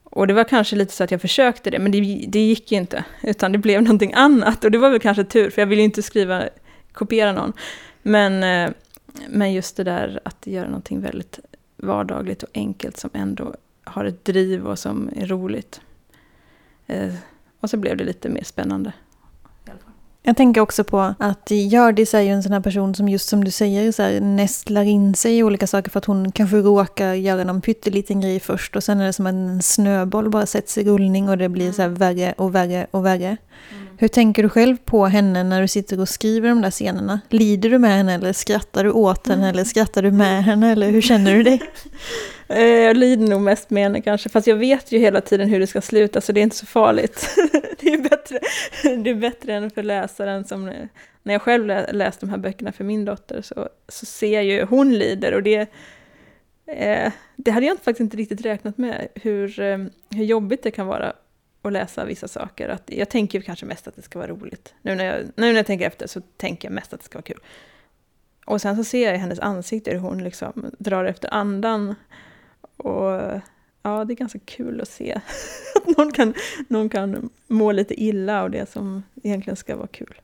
[0.03, 3.05] Och det var kanske lite så att jag försökte det, men det, det gick inte.
[3.23, 4.63] Utan det blev någonting annat.
[4.63, 6.43] Och det var väl kanske tur, för jag ville inte skriva,
[6.91, 7.53] kopiera någon.
[8.01, 8.73] Men, eh,
[9.29, 11.39] men just det där att göra någonting väldigt
[11.77, 15.81] vardagligt och enkelt som ändå har ett driv och som är roligt.
[16.87, 17.13] Eh,
[17.59, 18.93] och så blev det lite mer spännande.
[20.25, 23.43] Jag tänker också på att Hjördis är ju en sån här person som just som
[23.43, 27.13] du säger så här, nästlar in sig i olika saker för att hon kanske råkar
[27.13, 30.83] göra någon pytteliten grej först och sen är det som en snöboll bara sätts i
[30.83, 33.37] rullning och det blir så här värre och värre och värre.
[33.71, 33.82] Mm.
[34.03, 37.21] Hur tänker du själv på henne när du sitter och skriver de där scenerna?
[37.29, 40.89] Lider du med henne eller skrattar du åt henne eller skrattar du med henne eller
[40.89, 41.61] hur känner du dig?
[42.47, 45.59] Eh, jag lider nog mest med henne kanske, fast jag vet ju hela tiden hur
[45.59, 47.29] det ska sluta så det är inte så farligt.
[47.79, 48.39] det, är bättre,
[49.03, 50.65] det är bättre än för läsaren som
[51.23, 54.65] när jag själv läst de här böckerna för min dotter så, så ser jag ju
[54.65, 55.67] hon lider och det,
[56.67, 59.77] eh, det hade jag faktiskt inte riktigt räknat med hur, eh,
[60.09, 61.13] hur jobbigt det kan vara
[61.67, 62.69] att läsa vissa saker.
[62.69, 64.73] Att jag tänker kanske mest att det ska vara roligt.
[64.81, 67.17] Nu när, jag, nu när jag tänker efter så tänker jag mest att det ska
[67.17, 67.39] vara kul.
[68.45, 71.95] Och sen så ser jag i hennes ansikte hur hon liksom drar efter andan
[72.77, 73.41] och
[73.83, 75.13] ja, det är ganska kul att se
[75.75, 76.33] att någon kan,
[76.67, 80.15] någon kan må lite illa av det som egentligen ska vara kul.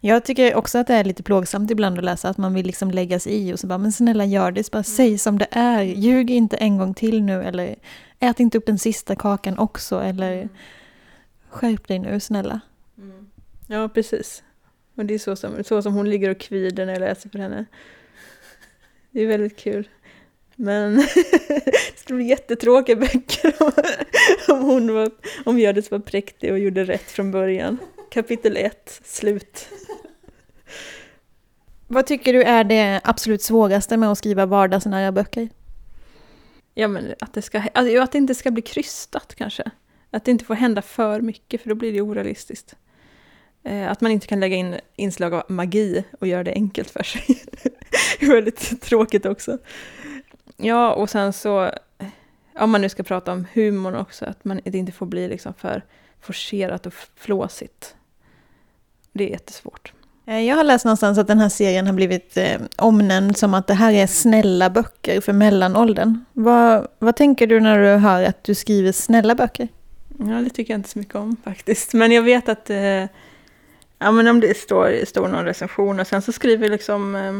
[0.00, 2.90] Jag tycker också att det är lite plågsamt ibland att läsa, att man vill liksom
[2.90, 5.82] lägga sig i och så bara, men snälla gör det, bara säg som det är,
[5.82, 7.76] ljug inte en gång till nu, eller
[8.18, 10.48] ät inte upp den sista kakan också, eller mm.
[11.48, 12.60] skärp dig nu, snälla.
[12.98, 13.30] Mm.
[13.66, 14.42] Ja, precis.
[14.94, 17.38] Och det är så som, så som hon ligger och kvider när jag läser för
[17.38, 17.64] henne.
[19.10, 19.88] Det är väldigt kul.
[20.56, 20.96] Men
[21.64, 23.54] det skulle bli jättetråkiga böcker
[24.48, 25.10] om, hon var,
[25.44, 27.78] om Hjördis var präktig och gjorde rätt från början.
[28.10, 29.68] Kapitel 1, slut.
[31.86, 35.48] Vad tycker du är det absolut svåraste med att skriva vardagsnära böcker?
[36.80, 39.70] Ja, men att det, ska, alltså, att det inte ska bli krystat kanske.
[40.10, 42.76] Att det inte får hända för mycket, för då blir det orealistiskt.
[43.62, 47.02] Eh, att man inte kan lägga in inslag av magi och göra det enkelt för
[47.02, 47.22] sig.
[48.20, 49.58] det är väldigt tråkigt också.
[50.56, 51.64] Ja, och sen så,
[51.98, 52.08] eh,
[52.54, 55.54] om man nu ska prata om humorn också, att man, det inte får bli liksom
[55.54, 55.84] för
[56.20, 57.96] forcerat och flåsigt.
[59.12, 59.92] Det är jättesvårt.
[60.28, 63.66] Eh, jag har läst någonstans att den här serien har blivit eh, omnämnd som att
[63.66, 66.24] det här är snälla böcker för mellanåldern.
[66.32, 69.68] Vad, vad tänker du när du hör att du skriver snälla böcker?
[70.18, 71.92] Ja, det tycker jag inte så mycket om faktiskt.
[71.94, 73.04] Men jag vet att eh,
[73.98, 77.32] ja, men om det står, står någon recension och sen så skriver liksom eh,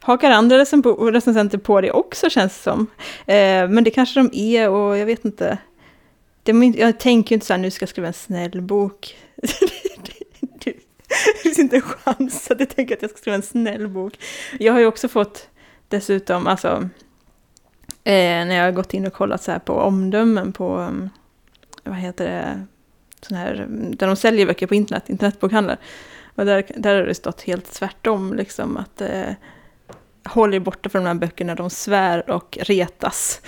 [0.00, 2.86] hakar andra recensenter på det också känns det som.
[3.26, 5.58] Eh, men det kanske de är och jag vet inte.
[6.42, 9.16] Det, jag tänker ju inte så här, nu ska jag skriva en snäll bok.
[11.26, 14.18] det finns inte en chans att jag tänker att jag ska skriva en snäll bok.
[14.58, 15.48] Jag har ju också fått
[15.88, 16.88] dessutom, alltså,
[18.04, 21.10] eh, när jag har gått in och kollat så här på omdömen på, mm,
[21.84, 22.66] vad heter det,
[23.20, 25.78] sån här, där de säljer böcker på internet, internetbokhandlar.
[26.34, 29.32] Och där, där har det stått helt tvärtom, liksom att eh,
[30.24, 33.40] håll er borta från de här böckerna, de svär och retas.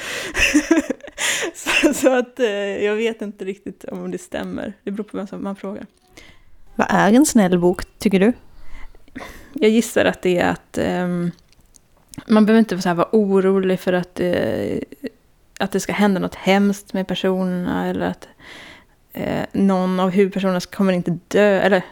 [1.55, 4.73] så, så, att eh, jag vet inte riktigt om det stämmer.
[4.83, 5.87] Det beror på vem som man frågar.
[6.75, 8.33] Vad är en snäll bok, tycker du?
[9.53, 11.31] Jag gissar att det är att um,
[12.27, 14.79] man behöver inte så vara orolig för att, uh,
[15.59, 18.29] att det ska hända något hemskt med personerna eller att
[19.19, 21.61] uh, någon av huvudpersonerna kommer inte dö.
[21.61, 21.83] Eller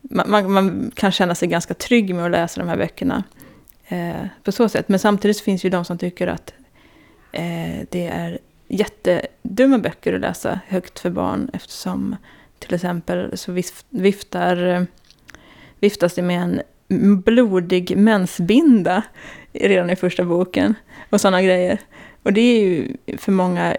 [0.00, 3.24] man, man, man, kan känna sig ganska trygg med att läsa de här böckerna.
[3.92, 4.88] uh, på så sätt.
[4.88, 6.52] Men samtidigt finns ju de som tycker att
[7.90, 8.38] det är
[8.68, 12.16] jättedumma böcker att läsa högt för barn eftersom
[12.58, 14.86] till exempel så viftar,
[15.80, 16.62] viftas det med en
[17.22, 19.02] blodig mensbinda
[19.52, 20.74] redan i första boken
[21.10, 21.80] och sådana grejer.
[22.22, 23.76] Och det är ju för många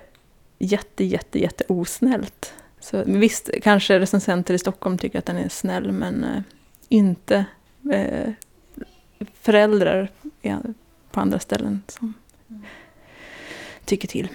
[0.59, 2.53] jätte, jätte, jätte osnällt.
[2.79, 6.41] Så visst, kanske recensenter i Stockholm tycker att den är snäll, men eh,
[6.89, 7.45] inte
[7.91, 8.33] eh,
[9.41, 10.11] föräldrar
[11.11, 12.13] på andra ställen som
[13.85, 14.29] tycker till.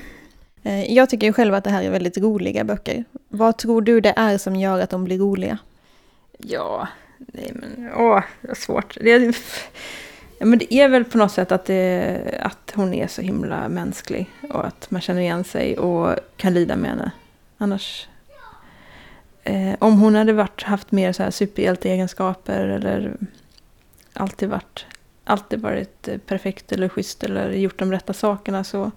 [0.64, 3.05] Eh, jag tycker ju själv att det här är väldigt roliga böcker.
[3.29, 5.59] Vad tror du det är som gör att de blir roliga?
[6.38, 8.96] Ja, nej men åh, det är svårt.
[9.00, 9.37] Det är,
[10.38, 13.68] ja, men det är väl på något sätt att, det, att hon är så himla
[13.68, 17.11] mänsklig och att man känner igen sig och kan lida med henne.
[17.59, 18.09] Annars
[19.44, 23.16] Eh, om hon hade varit, haft mer så här superhjälteegenskaper eller
[24.12, 24.87] alltid varit,
[25.24, 28.90] alltid varit eh, perfekt eller schysst eller gjort de rätta sakerna så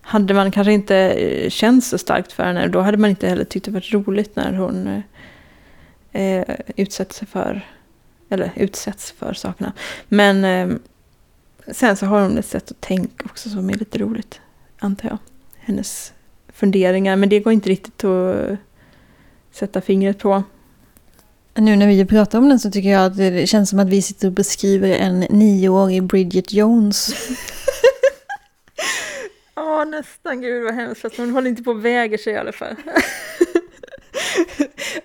[0.00, 2.68] hade man kanske inte eh, känt så starkt för henne.
[2.68, 5.02] Då hade man inte heller tyckt det varit roligt när hon
[6.12, 7.66] eh, utsätts för,
[8.28, 9.72] eller utsätts för sakerna.
[10.08, 10.76] Men eh,
[11.72, 14.40] sen så har hon ett sätt att tänka också som är lite roligt,
[14.78, 15.18] antar jag.
[15.58, 16.12] Hennes
[16.52, 18.58] funderingar, men det går inte riktigt att
[19.52, 20.42] sätta fingret på.
[21.54, 24.02] Nu när vi pratar om den så tycker jag att det känns som att vi
[24.02, 27.14] sitter och beskriver en nioårig Bridget Jones.
[30.00, 30.40] Nästan.
[30.40, 31.00] Gud vad hemskt.
[31.00, 32.76] Fast hon håller inte på och väger sig i alla fall.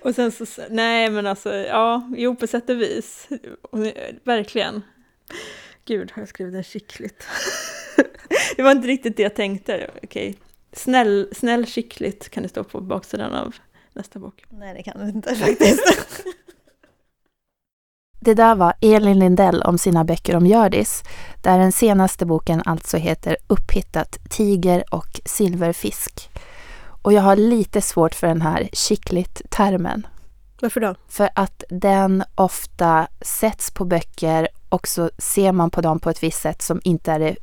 [0.02, 3.28] och sen så, nej men alltså, ja, jo på sätt och vis.
[4.24, 4.82] Verkligen.
[5.84, 7.26] Gud, har jag skrivit den skickligt?
[8.56, 9.90] det var inte riktigt det jag tänkte.
[10.02, 10.36] Okej.
[10.72, 13.54] Snäll, snäll skickligt kan det stå på baksidan av
[13.92, 14.44] nästa bok.
[14.48, 16.24] Nej, det kan det inte faktiskt.
[18.26, 21.02] Det där var Elin Lindell om sina böcker om Hjördis,
[21.42, 26.30] där den senaste boken alltså heter Upphittat tiger och silverfisk.
[27.02, 30.06] Och jag har lite svårt för den här skickligt-termen.
[30.60, 30.94] Varför då?
[31.08, 36.22] För att den ofta sätts på böcker och så ser man på dem på ett
[36.22, 37.36] visst sätt som inte är det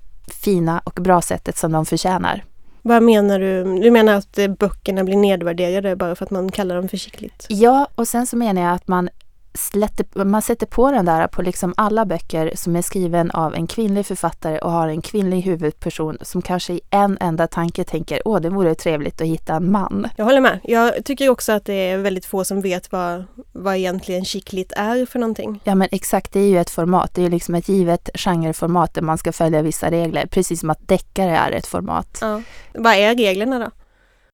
[0.43, 2.43] fina och bra sättet som de förtjänar.
[2.81, 3.63] Vad menar du?
[3.79, 7.45] Du menar att böckerna blir nedvärderade bara för att man kallar dem försiktigt?
[7.49, 9.09] Ja, och sen så menar jag att man
[9.55, 13.67] slätter, man sätter på den där på liksom alla böcker som är skriven av en
[13.67, 18.41] kvinnlig författare och har en kvinnlig huvudperson som kanske i en enda tanke tänker åh
[18.41, 20.07] det vore trevligt att hitta en man.
[20.17, 20.59] Jag håller med.
[20.63, 25.05] Jag tycker också att det är väldigt få som vet vad, vad egentligen chickligt är
[25.05, 25.59] för någonting.
[25.63, 27.13] Ja men exakt, det är ju ett format.
[27.13, 30.25] Det är ju liksom ett givet genreformat där man ska följa vissa regler.
[30.25, 32.17] Precis som att deckare är ett format.
[32.21, 32.41] Ja.
[32.73, 33.71] Vad är reglerna då?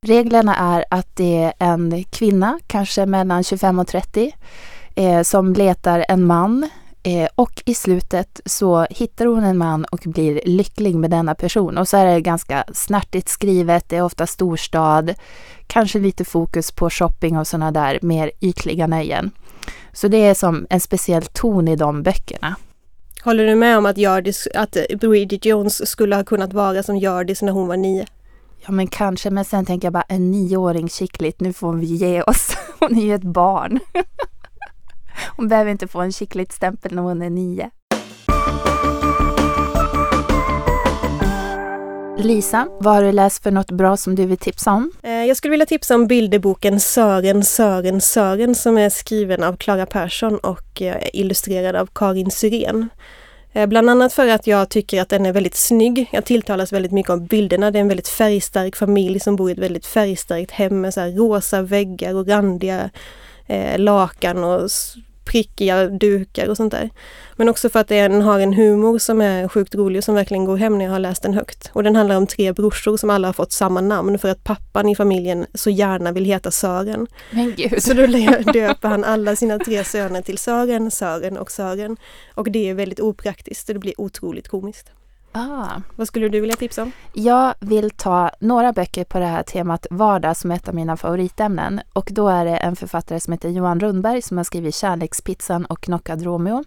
[0.02, 4.34] Reglerna är att det är en kvinna, kanske mellan 25 och 30
[4.96, 6.70] eh, som letar en man
[7.04, 11.78] eh, och i slutet så hittar hon en man och blir lycklig med denna person.
[11.78, 15.14] Och så är det ganska snärtigt skrivet, det är ofta storstad,
[15.68, 19.32] kanske lite fokus på shopping och sådana där mer ytliga nöjen.
[19.94, 22.56] Så det är som en speciell ton i de böckerna.
[23.24, 27.42] Håller du med om att, Gördis, att Bridget Jones skulle ha kunnat vara som Gördis
[27.42, 28.06] när hon var nio?
[28.66, 32.22] Ja men kanske, men sen tänker jag bara en nioåring skickligt, nu får vi ge
[32.22, 32.58] oss.
[32.80, 33.80] Hon är ju ett barn.
[35.38, 37.70] Hon behöver inte få en skickligt stämpel när hon är nio.
[42.24, 44.92] Lisa, vad har du läst för något bra som du vill tipsa om?
[45.04, 49.86] Eh, jag skulle vilja tipsa om bilderboken Sören, Sören, Sören som är skriven av Klara
[49.86, 52.90] Persson och eh, illustrerad av Karin Syrén.
[53.54, 56.10] Eh, bland annat för att jag tycker att den är väldigt snygg.
[56.12, 57.72] Jag tilltalas väldigt mycket av bilderna.
[57.72, 61.02] Det är en väldigt färgstark familj som bor i ett väldigt färgstarkt hem med så
[61.02, 62.90] rosa väggar och randiga
[63.48, 64.70] eh, lakan och
[65.30, 66.90] prickiga dukar och sånt där.
[67.36, 70.46] Men också för att den har en humor som är sjukt rolig och som verkligen
[70.46, 71.70] går hem när jag har läst den högt.
[71.74, 74.90] Och den handlar om tre brorsor som alla har fått samma namn för att pappan
[74.90, 77.08] i familjen så gärna vill heta Sören.
[77.32, 77.84] Men Gud.
[77.84, 78.08] Så då
[78.54, 81.98] döper han alla sina tre söner till Sören, Sören och Sören.
[82.36, 84.92] Och det är väldigt opraktiskt och det blir otroligt komiskt.
[85.32, 85.82] Ah.
[85.96, 86.92] Vad skulle du vilja tipsa om?
[87.14, 91.82] Jag vill ta några böcker på det här temat vardag som ett av mina favoritämnen.
[91.94, 95.82] Och då är det en författare som heter Johan Rundberg som har skrivit Kärlekspizzan och
[95.82, 96.64] Knockad Romeo.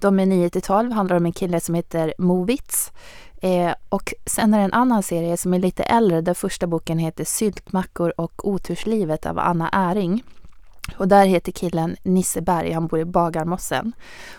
[0.00, 2.92] De är 9 12, handlar om en kille som heter Movits.
[3.42, 6.98] Eh, och sen är det en annan serie som är lite äldre där första boken
[6.98, 10.24] heter Syltmackor och oturslivet av Anna Äring.
[10.96, 13.92] Och där heter killen Nisseberg, han bor i Bagarmossen.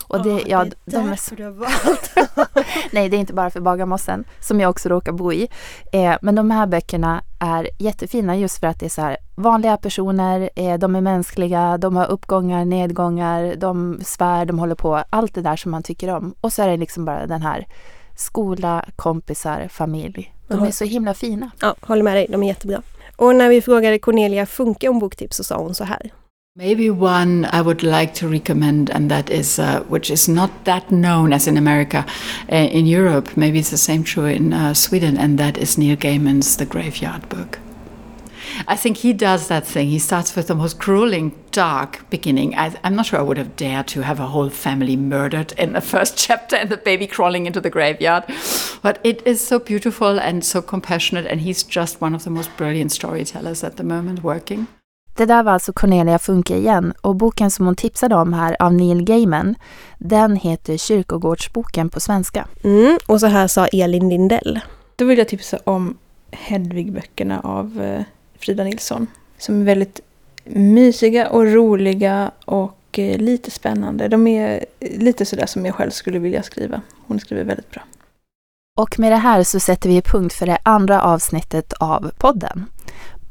[0.07, 2.13] Och det, oh, ja, det är de därför du har valt.
[2.91, 5.47] Nej, det är inte bara för Bagarmossen, som jag också råkar bo i.
[5.91, 9.77] Eh, men de här böckerna är jättefina just för att det är så här vanliga
[9.77, 15.35] personer, eh, de är mänskliga, de har uppgångar, nedgångar, de svär, de håller på, allt
[15.35, 16.35] det där som man tycker om.
[16.41, 17.67] Och så är det liksom bara den här
[18.15, 20.33] skola, kompisar, familj.
[20.47, 21.51] De är så himla fina.
[21.61, 22.81] Ja, håller med dig, de är jättebra.
[23.15, 26.11] Och när vi frågade Cornelia Funke om boktips så sa hon så här.
[26.57, 30.91] Maybe one I would like to recommend, and that is, uh, which is not that
[30.91, 32.05] known as in America.
[32.51, 35.95] Uh, in Europe, maybe it's the same true in uh, Sweden, and that is Neil
[35.95, 37.59] Gaiman's The Graveyard Book.
[38.67, 39.87] I think he does that thing.
[39.87, 42.53] He starts with the most grueling, dark beginning.
[42.55, 45.71] I, am not sure I would have dared to have a whole family murdered in
[45.71, 48.25] the first chapter and the baby crawling into the graveyard.
[48.81, 52.49] But it is so beautiful and so compassionate, and he's just one of the most
[52.57, 54.67] brilliant storytellers at the moment working.
[55.15, 58.73] Det där var alltså Cornelia Funke igen och boken som hon tipsade om här av
[58.73, 59.55] Neil Gaiman,
[59.97, 62.47] den heter Kyrkogårdsboken på svenska.
[62.63, 64.59] Mm, och så här sa Elin Lindell.
[64.95, 65.97] Då vill jag tipsa om
[66.31, 68.03] Hedvig-böckerna av eh,
[68.39, 69.07] Frida Nilsson.
[69.37, 70.01] Som är väldigt
[70.43, 74.07] mysiga och roliga och eh, lite spännande.
[74.07, 76.81] De är lite sådär som jag själv skulle vilja skriva.
[77.07, 77.81] Hon skriver väldigt bra.
[78.77, 82.65] Och med det här så sätter vi punkt för det andra avsnittet av podden.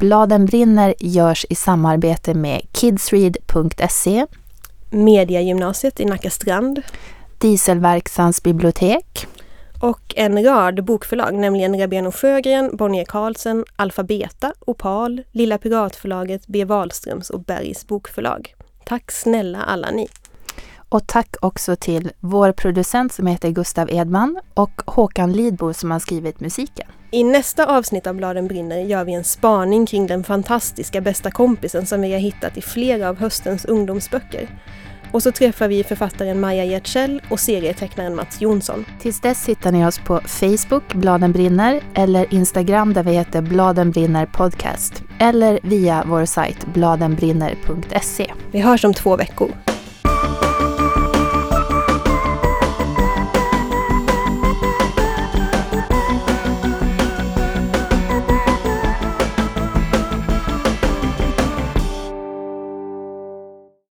[0.01, 4.27] Bladen brinner görs i samarbete med kidsread.se,
[4.91, 6.83] Mediagymnasiet i Nacka Strand,
[7.39, 9.27] Dieselverksans bibliotek
[9.81, 16.65] och en rad bokförlag, nämligen Rabén Sjögren, Bonnier Carlsen, Alfabeta, Opal, Lilla Piratförlaget, B.
[16.65, 18.55] Wahlströms och Bergs bokförlag.
[18.85, 20.09] Tack snälla alla ni!
[20.93, 25.99] Och tack också till vår producent som heter Gustav Edman och Håkan Lidbo som har
[25.99, 26.87] skrivit musiken.
[27.11, 31.87] I nästa avsnitt av Bladen brinner gör vi en spaning kring den fantastiska bästa kompisen
[31.87, 34.49] som vi har hittat i flera av höstens ungdomsböcker.
[35.13, 38.85] Och så träffar vi författaren Maja Giertzell och serietecknaren Mats Jonsson.
[39.01, 43.91] Tills dess hittar ni oss på Facebook, Bladen brinner, eller Instagram där vi heter Bladen
[43.91, 45.03] brinner podcast.
[45.19, 48.33] Eller via vår sajt bladenbrinner.se.
[48.53, 49.51] Vi hörs om två veckor.